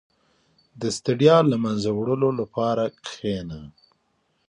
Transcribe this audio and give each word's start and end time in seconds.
•د 0.81 0.83
ستړیا 0.97 1.37
له 1.51 1.57
منځه 1.63 1.89
وړلو 1.93 2.29
لپاره 2.41 2.83
کښېنه. 3.05 3.61